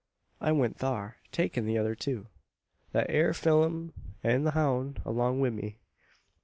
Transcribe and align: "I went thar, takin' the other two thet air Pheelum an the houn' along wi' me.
"I 0.39 0.51
went 0.51 0.77
thar, 0.79 1.17
takin' 1.31 1.67
the 1.67 1.77
other 1.77 1.93
two 1.93 2.25
thet 2.91 3.05
air 3.07 3.33
Pheelum 3.33 3.93
an 4.23 4.45
the 4.45 4.51
houn' 4.53 4.97
along 5.05 5.41
wi' 5.41 5.51
me. 5.51 5.77